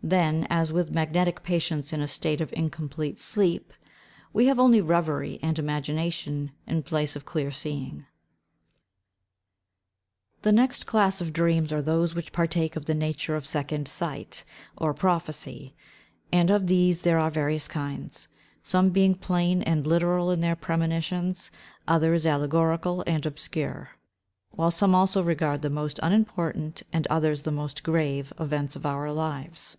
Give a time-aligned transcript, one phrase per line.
[0.00, 3.74] Then, as with magnetic patients in a state of incomplete sleep,
[4.32, 8.06] we have only revery and imagination in place of clear seeing.
[10.42, 14.44] The next class of dreams are those which partake of the nature of second sight,
[14.78, 15.74] or prophecy,
[16.32, 18.28] and of these there are various kinds;
[18.62, 21.50] some being plain and literal in their premonitions,
[21.86, 23.90] others allegorical and obscure;
[24.52, 29.12] while some also regard the most unimportant, and others the most grave events of our
[29.12, 29.76] lives.